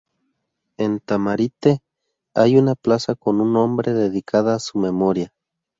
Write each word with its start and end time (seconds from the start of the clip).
En 0.77 0.99
Tamarite 0.99 1.83
hay 2.33 2.57
una 2.57 2.73
plaza 2.73 3.13
con 3.13 3.37
su 3.37 3.45
nombre 3.45 3.93
dedicada 3.93 4.55
a 4.55 4.59
su 4.59 4.79
memoria. 4.79 5.31